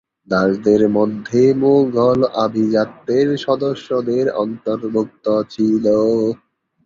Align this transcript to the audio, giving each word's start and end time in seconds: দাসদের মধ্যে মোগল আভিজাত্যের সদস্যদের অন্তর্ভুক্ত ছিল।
দাসদের 0.27 0.81
মধ্যে 0.89 1.41
মোগল 1.61 2.19
আভিজাত্যের 2.41 3.27
সদস্যদের 3.45 4.25
অন্তর্ভুক্ত 4.37 5.25
ছিল। 5.49 5.85